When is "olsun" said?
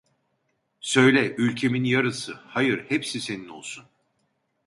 3.49-3.85